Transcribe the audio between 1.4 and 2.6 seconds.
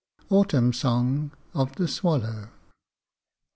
OF THE SWALLOW.